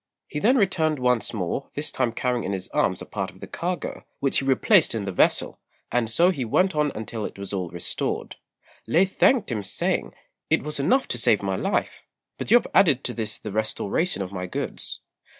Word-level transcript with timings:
He 0.27 0.39
then 0.39 0.57
returned 0.57 0.97
once 0.97 1.31
more, 1.31 1.69
this 1.75 1.91
time 1.91 2.11
carrying 2.11 2.43
in 2.43 2.53
his 2.53 2.67
arms 2.69 3.03
a 3.03 3.05
part 3.05 3.29
of 3.29 3.39
the 3.39 3.45
cargo, 3.45 4.03
which 4.19 4.39
he 4.39 4.45
replaced 4.45 4.95
in 4.95 5.05
the 5.05 5.11
vessel, 5.11 5.59
and 5.91 6.09
so 6.09 6.31
he 6.31 6.43
went 6.43 6.73
on 6.75 6.91
until 6.95 7.23
it 7.23 7.37
was 7.37 7.53
all 7.53 7.69
restored. 7.69 8.37
Lê 8.89 9.07
thanked 9.07 9.51
him, 9.51 9.61
saying, 9.61 10.15
"It 10.49 10.63
was 10.63 10.79
enough 10.79 11.07
to 11.09 11.19
save 11.19 11.43
my 11.43 11.55
life; 11.55 12.01
but 12.39 12.49
you 12.49 12.57
have 12.57 12.65
added 12.73 13.03
to 13.03 13.13
this 13.13 13.37
the 13.37 13.51
restoration 13.51 14.23
of 14.23 14.31
my 14.31 14.47
goods." 14.47 15.01